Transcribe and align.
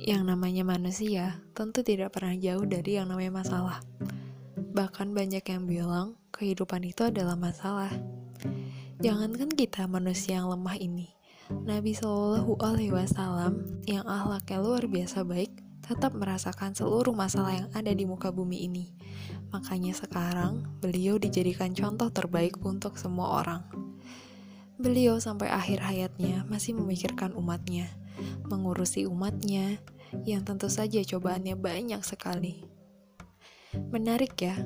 Yang 0.00 0.32
namanya 0.32 0.64
manusia 0.64 1.44
tentu 1.52 1.84
tidak 1.84 2.16
pernah 2.16 2.32
jauh 2.32 2.64
dari 2.64 2.96
yang 2.96 3.12
namanya 3.12 3.44
masalah. 3.44 3.84
Bahkan 4.56 5.12
banyak 5.12 5.44
yang 5.44 5.68
bilang 5.68 6.16
kehidupan 6.32 6.88
itu 6.88 7.04
adalah 7.04 7.36
masalah. 7.36 7.92
Jangankan 9.04 9.52
kita 9.52 9.84
manusia 9.84 10.40
yang 10.40 10.48
lemah 10.48 10.80
ini, 10.80 11.12
Nabi 11.52 11.92
Shallallahu 11.92 12.56
Alaihi 12.64 12.96
Wasallam 12.96 13.84
yang 13.84 14.08
ahlaknya 14.08 14.56
luar 14.64 14.88
biasa 14.88 15.20
baik 15.20 15.52
tetap 15.84 16.16
merasakan 16.16 16.72
seluruh 16.72 17.12
masalah 17.12 17.60
yang 17.60 17.68
ada 17.76 17.92
di 17.92 18.08
muka 18.08 18.32
bumi 18.32 18.64
ini. 18.64 18.96
Makanya 19.52 19.92
sekarang 19.92 20.64
beliau 20.80 21.20
dijadikan 21.20 21.76
contoh 21.76 22.08
terbaik 22.08 22.56
untuk 22.64 22.96
semua 22.96 23.44
orang. 23.44 23.68
Beliau 24.80 25.20
sampai 25.20 25.52
akhir 25.52 25.84
hayatnya 25.84 26.48
masih 26.48 26.72
memikirkan 26.72 27.36
umatnya, 27.36 27.90
mengurusi 28.48 29.04
umatnya, 29.04 29.76
yang 30.26 30.42
tentu 30.42 30.66
saja 30.66 31.00
cobaannya 31.02 31.54
banyak 31.58 32.02
sekali. 32.02 32.62
Menarik 33.94 34.34
ya, 34.40 34.56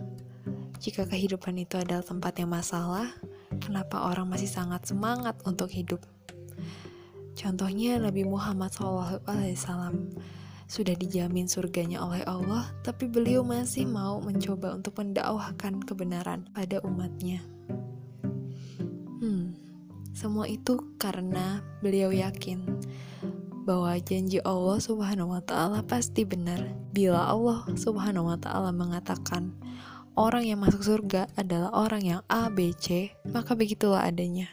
jika 0.80 1.04
kehidupan 1.04 1.60
itu 1.60 1.76
adalah 1.76 2.04
tempat 2.04 2.40
yang 2.40 2.52
masalah, 2.52 3.12
kenapa 3.60 4.08
orang 4.08 4.28
masih 4.28 4.48
sangat 4.48 4.88
semangat 4.88 5.36
untuk 5.44 5.68
hidup? 5.68 6.00
Contohnya 7.36 8.00
Nabi 8.00 8.24
Muhammad 8.24 8.72
SAW 8.72 10.14
sudah 10.64 10.94
dijamin 10.96 11.44
surganya 11.44 12.00
oleh 12.00 12.24
Allah, 12.24 12.72
tapi 12.80 13.04
beliau 13.04 13.44
masih 13.44 13.84
mau 13.84 14.20
mencoba 14.24 14.72
untuk 14.72 14.96
mendakwahkan 14.96 15.84
kebenaran 15.84 16.48
pada 16.56 16.80
umatnya. 16.80 17.44
Semua 20.14 20.46
itu 20.46 20.94
karena 20.94 21.58
beliau 21.82 22.14
yakin 22.14 22.62
bahwa 23.64 23.96
janji 23.96 24.38
Allah 24.44 24.76
Subhanahu 24.76 25.32
wa 25.32 25.40
taala 25.40 25.80
pasti 25.80 26.28
benar. 26.28 26.60
Bila 26.92 27.32
Allah 27.32 27.64
Subhanahu 27.72 28.28
wa 28.28 28.36
taala 28.36 28.70
mengatakan 28.70 29.56
orang 30.14 30.44
yang 30.44 30.60
masuk 30.60 30.84
surga 30.84 31.32
adalah 31.34 31.72
orang 31.72 32.04
yang 32.04 32.20
A, 32.28 32.52
B, 32.52 32.76
C, 32.76 33.16
maka 33.24 33.56
begitulah 33.56 34.04
adanya. 34.04 34.52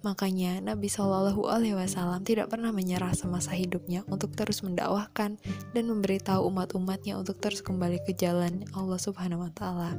Makanya 0.00 0.64
Nabi 0.64 0.88
Shallallahu 0.88 1.44
Alaihi 1.44 1.76
Wasallam 1.76 2.24
tidak 2.24 2.48
pernah 2.48 2.72
menyerah 2.72 3.12
semasa 3.12 3.52
hidupnya 3.52 4.00
untuk 4.08 4.32
terus 4.32 4.64
mendakwahkan 4.64 5.36
dan 5.76 5.84
memberitahu 5.84 6.40
umat-umatnya 6.48 7.20
untuk 7.20 7.36
terus 7.36 7.60
kembali 7.60 8.00
ke 8.08 8.16
jalan 8.16 8.64
Allah 8.72 8.96
Subhanahu 8.96 9.44
Wa 9.44 9.52
Taala. 9.52 9.92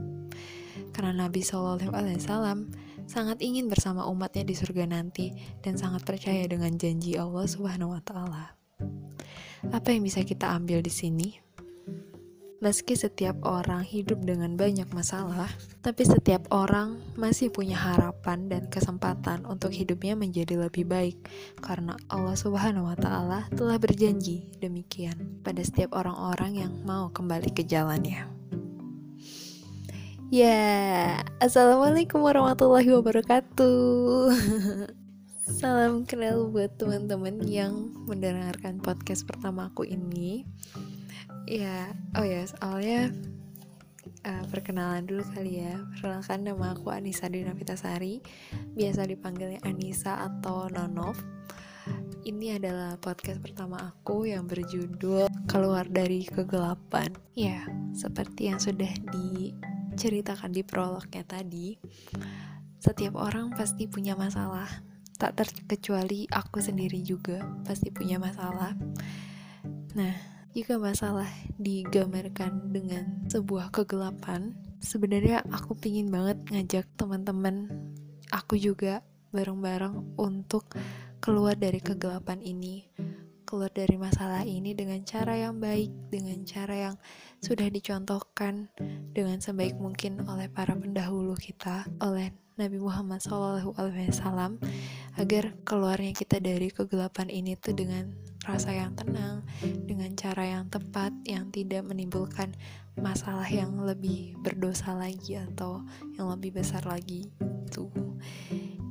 Karena 0.89 1.29
Nabi 1.29 1.45
Shallallahu 1.45 1.93
Alaihi 1.93 2.17
Wasallam 2.17 2.73
sangat 3.11 3.43
ingin 3.43 3.67
bersama 3.67 4.07
umatnya 4.07 4.47
di 4.47 4.55
surga 4.55 4.87
nanti 4.87 5.35
dan 5.59 5.75
sangat 5.75 6.07
percaya 6.07 6.47
dengan 6.47 6.71
janji 6.79 7.19
Allah 7.19 7.43
Subhanahu 7.43 7.91
wa 7.91 7.99
taala. 7.99 8.55
Apa 9.67 9.91
yang 9.91 10.07
bisa 10.07 10.23
kita 10.23 10.47
ambil 10.55 10.79
di 10.79 10.87
sini? 10.87 11.35
Meski 12.61 12.93
setiap 12.93 13.41
orang 13.41 13.81
hidup 13.81 14.21
dengan 14.21 14.53
banyak 14.53 14.85
masalah, 14.93 15.49
tapi 15.81 16.05
setiap 16.05 16.45
orang 16.53 17.01
masih 17.17 17.49
punya 17.49 17.73
harapan 17.75 18.47
dan 18.47 18.69
kesempatan 18.69 19.43
untuk 19.49 19.73
hidupnya 19.73 20.13
menjadi 20.13 20.69
lebih 20.69 20.85
baik 20.85 21.17
karena 21.59 21.97
Allah 22.07 22.37
Subhanahu 22.37 22.87
wa 22.87 22.95
taala 22.95 23.49
telah 23.51 23.81
berjanji 23.81 24.55
demikian 24.61 25.41
pada 25.41 25.59
setiap 25.65 25.97
orang-orang 25.97 26.63
yang 26.63 26.73
mau 26.85 27.09
kembali 27.09 27.49
ke 27.49 27.65
jalannya. 27.65 28.40
Ya, 30.31 31.19
assalamualaikum 31.43 32.23
warahmatullahi 32.23 32.87
wabarakatuh. 32.87 34.31
Salam 35.59 36.07
kenal 36.07 36.47
buat 36.47 36.71
teman-teman 36.79 37.43
yang 37.43 37.91
mendengarkan 38.07 38.79
podcast 38.79 39.27
pertama 39.27 39.67
aku 39.67 39.83
ini. 39.83 40.47
Ya, 41.51 41.91
oh 42.15 42.23
ya, 42.23 42.47
soalnya 42.47 43.11
uh, 44.23 44.47
perkenalan 44.47 45.03
dulu 45.03 45.19
kali 45.35 45.67
ya. 45.67 45.83
Perkenalkan 45.99 46.47
nama 46.47 46.79
aku 46.79 46.95
Anissa 46.95 47.27
Sari, 47.75 48.23
biasa 48.71 49.11
dipanggilnya 49.11 49.59
Anissa 49.67 50.31
atau 50.31 50.71
Nonov. 50.71 51.19
Ini 52.23 52.55
adalah 52.55 52.95
podcast 53.03 53.43
pertama 53.43 53.83
aku 53.83 54.31
yang 54.31 54.47
berjudul 54.47 55.27
Keluar 55.51 55.91
dari 55.91 56.23
Kegelapan. 56.23 57.11
Ya, 57.35 57.67
seperti 57.91 58.47
yang 58.47 58.63
sudah 58.63 58.95
di 59.11 59.51
ceritakan 60.01 60.49
di 60.49 60.65
prolognya 60.65 61.21
tadi, 61.21 61.77
setiap 62.81 63.21
orang 63.21 63.53
pasti 63.53 63.85
punya 63.85 64.17
masalah. 64.17 64.65
Tak 65.21 65.37
terkecuali 65.37 66.25
aku 66.33 66.57
sendiri 66.57 67.05
juga 67.05 67.45
pasti 67.61 67.93
punya 67.93 68.17
masalah. 68.17 68.73
Nah, 69.93 70.15
jika 70.57 70.81
masalah 70.81 71.29
digambarkan 71.61 72.73
dengan 72.73 73.29
sebuah 73.29 73.69
kegelapan, 73.69 74.57
sebenarnya 74.81 75.45
aku 75.53 75.77
pingin 75.77 76.09
banget 76.09 76.41
ngajak 76.49 76.89
teman-teman 76.97 77.69
aku 78.33 78.57
juga 78.57 79.05
bareng-bareng 79.29 80.17
untuk 80.17 80.65
keluar 81.21 81.53
dari 81.53 81.77
kegelapan 81.77 82.41
ini 82.41 82.89
keluar 83.51 83.67
dari 83.67 83.99
masalah 83.99 84.47
ini 84.47 84.71
dengan 84.71 85.03
cara 85.03 85.35
yang 85.35 85.59
baik, 85.59 85.91
dengan 86.07 86.39
cara 86.47 86.87
yang 86.87 86.95
sudah 87.43 87.67
dicontohkan 87.67 88.71
dengan 89.11 89.43
sebaik 89.43 89.75
mungkin 89.75 90.23
oleh 90.23 90.47
para 90.47 90.71
pendahulu 90.71 91.35
kita, 91.35 91.83
oleh 91.99 92.31
Nabi 92.55 92.79
Muhammad 92.79 93.19
SAW, 93.19 93.75
agar 95.19 95.43
keluarnya 95.67 96.15
kita 96.15 96.39
dari 96.39 96.71
kegelapan 96.71 97.27
ini 97.27 97.59
tuh 97.59 97.75
dengan 97.75 98.15
rasa 98.47 98.71
yang 98.71 98.95
tenang, 98.95 99.43
dengan 99.83 100.15
cara 100.15 100.47
yang 100.47 100.71
tepat, 100.71 101.11
yang 101.27 101.51
tidak 101.51 101.83
menimbulkan 101.83 102.55
masalah 103.03 103.51
yang 103.51 103.83
lebih 103.83 104.39
berdosa 104.39 104.95
lagi 104.95 105.35
atau 105.35 105.83
yang 106.15 106.31
lebih 106.31 106.55
besar 106.63 106.87
lagi. 106.87 107.27
Tuh. 107.67 107.91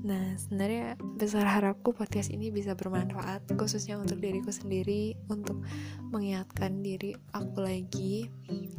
Nah, 0.00 0.32
sebenarnya 0.40 0.96
besar 1.20 1.44
harapku 1.44 1.92
podcast 1.92 2.32
ini 2.32 2.48
bisa 2.48 2.72
bermanfaat 2.72 3.44
khususnya 3.52 4.00
untuk 4.00 4.16
diriku 4.16 4.48
sendiri 4.48 5.12
untuk 5.28 5.60
mengingatkan 6.08 6.80
diri 6.80 7.12
aku 7.36 7.60
lagi. 7.60 8.32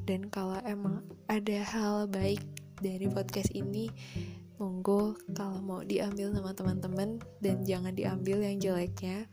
Dan 0.10 0.34
kalau 0.34 0.58
emang 0.66 1.06
ada 1.30 1.62
hal 1.62 2.10
baik 2.10 2.42
dari 2.82 3.06
podcast 3.06 3.54
ini 3.54 3.94
monggo 4.62 5.18
kalau 5.34 5.58
mau 5.58 5.82
diambil 5.82 6.30
sama 6.30 6.54
teman-teman 6.54 7.18
dan 7.42 7.66
jangan 7.66 7.98
diambil 7.98 8.46
yang 8.46 8.62
jeleknya. 8.62 9.26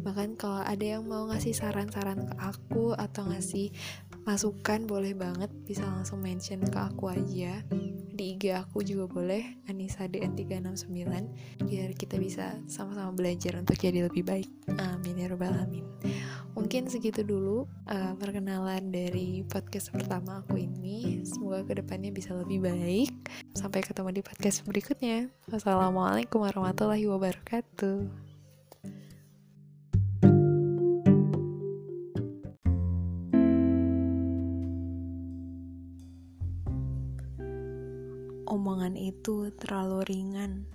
Bahkan 0.00 0.36
kalau 0.36 0.60
ada 0.60 0.84
yang 0.84 1.08
mau 1.08 1.24
ngasih 1.28 1.56
saran-saran 1.56 2.28
ke 2.28 2.34
aku 2.36 2.92
atau 2.92 3.24
ngasih 3.28 3.72
masukan 4.24 4.88
boleh 4.88 5.12
banget 5.12 5.52
bisa 5.68 5.84
langsung 5.84 6.24
mention 6.24 6.64
ke 6.64 6.78
aku 6.80 7.12
aja. 7.12 7.60
Di 8.14 8.38
IG 8.38 8.56
aku 8.56 8.80
juga 8.80 9.04
boleh 9.10 9.60
Anissa 9.68 10.08
DN369 10.08 11.04
biar 11.66 11.90
kita 11.92 12.16
bisa 12.16 12.56
sama-sama 12.64 13.12
belajar 13.12 13.60
untuk 13.60 13.76
jadi 13.76 14.08
lebih 14.08 14.24
baik. 14.24 14.48
Amin 14.80 15.20
ya 15.20 15.28
robbal 15.28 15.52
alamin. 15.52 15.84
Mungkin 16.54 16.86
segitu 16.88 17.26
dulu 17.26 17.66
uh, 17.90 18.14
perkenalan 18.16 18.94
dari 18.94 19.42
podcast 19.44 19.90
pertama 19.90 20.40
aku 20.40 20.62
ini. 20.62 21.26
Semoga 21.26 21.66
ke 21.66 21.82
depannya 21.82 22.14
bisa 22.14 22.32
lebih 22.32 22.64
baik. 22.64 23.12
Sampai 23.52 23.82
ketemu 23.82 24.14
di 24.14 24.22
podcast 24.22 24.62
berikutnya. 24.62 25.28
Wassalamualaikum 25.50 26.46
warahmatullahi 26.46 27.10
wabarakatuh 27.10 28.23
omongan 38.44 38.96
itu 38.96 39.48
terlalu 39.56 40.04
ringan, 40.04 40.68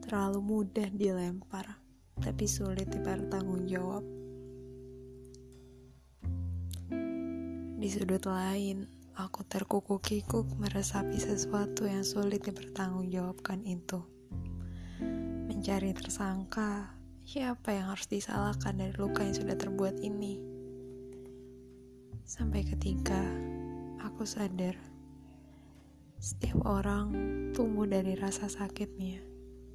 terlalu 0.00 0.40
mudah 0.40 0.88
dilempar, 0.88 1.76
tapi 2.20 2.48
sulit 2.48 2.88
dipertanggung 2.88 3.68
jawab. 3.68 4.04
Di 7.76 7.88
sudut 7.92 8.24
lain, 8.24 8.88
aku 9.12 9.44
terkukuk-kikuk 9.44 10.56
meresapi 10.56 11.20
sesuatu 11.20 11.84
yang 11.84 12.00
sulit 12.00 12.40
dipertanggungjawabkan 12.48 13.60
itu. 13.68 14.00
Mencari 15.52 15.92
tersangka, 15.92 16.96
siapa 17.28 17.76
yang 17.76 17.92
harus 17.92 18.08
disalahkan 18.08 18.80
dari 18.80 18.96
luka 18.96 19.20
yang 19.20 19.36
sudah 19.36 19.56
terbuat 19.56 20.00
ini? 20.00 20.40
Sampai 22.24 22.64
ketika 22.64 23.20
aku 24.00 24.24
sadar 24.24 24.93
setiap 26.24 26.64
orang 26.64 27.12
tumbuh 27.52 27.84
dari 27.84 28.16
rasa 28.16 28.48
sakitnya, 28.48 29.20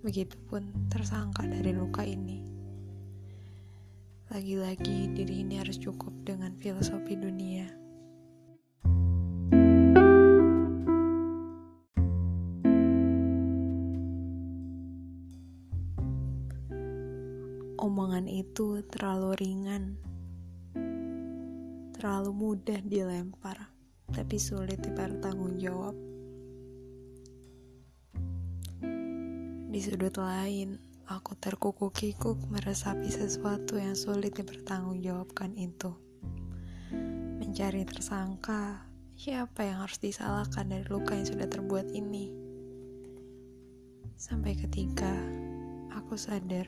begitupun 0.01 0.89
tersangka 0.89 1.45
dari 1.45 1.77
luka 1.77 2.01
ini. 2.01 2.41
Lagi-lagi 4.33 5.13
diri 5.13 5.45
ini 5.45 5.61
harus 5.61 5.77
cukup 5.77 6.09
dengan 6.25 6.57
filosofi 6.57 7.13
dunia. 7.13 7.69
omongan 17.79 18.27
itu 18.27 18.83
terlalu 18.91 19.39
ringan, 19.39 19.95
terlalu 21.95 22.31
mudah 22.35 22.81
dilempar, 22.83 23.71
tapi 24.11 24.35
sulit 24.35 24.83
dipertanggungjawab. 24.83 26.08
Di 29.69 29.85
sudut 29.85 30.17
lain, 30.17 30.81
aku 31.05 31.37
terkukuk-kikuk 31.37 32.41
meresapi 32.49 33.05
sesuatu 33.05 33.77
yang 33.77 33.93
sulit 33.93 34.33
dipertanggungjawabkan 34.33 35.53
itu. 35.61 35.93
Mencari 37.37 37.85
tersangka, 37.85 38.89
siapa 39.13 39.69
yang 39.69 39.85
harus 39.85 40.01
disalahkan 40.01 40.73
dari 40.73 40.89
luka 40.89 41.13
yang 41.13 41.29
sudah 41.29 41.45
terbuat 41.45 41.85
ini? 41.93 42.33
Sampai 44.17 44.57
ketika 44.57 45.13
aku 45.93 46.17
sadar 46.17 46.65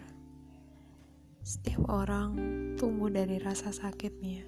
setiap 1.41 1.81
orang 1.89 2.37
tumbuh 2.77 3.09
dari 3.09 3.41
rasa 3.41 3.73
sakitnya, 3.73 4.45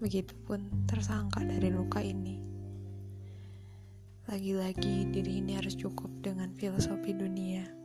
begitupun 0.00 0.88
tersangka 0.88 1.44
dari 1.44 1.68
luka 1.68 2.00
ini. 2.00 2.40
Lagi-lagi 4.24 5.04
diri 5.12 5.44
ini 5.44 5.60
harus 5.60 5.76
cukup 5.76 6.08
dengan 6.24 6.48
filosofi 6.56 7.12
dunia. 7.12 7.79